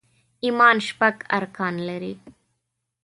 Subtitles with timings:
[0.43, 2.13] ايمان شپږ ارکان لري